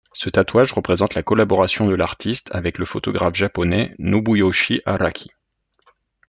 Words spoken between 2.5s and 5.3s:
avec le photographe japonais Nobuyoshi Araki.